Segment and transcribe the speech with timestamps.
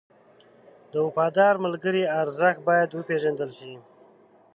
[0.91, 3.73] د وفادار ملګري ارزښت باید وپېژندل شي.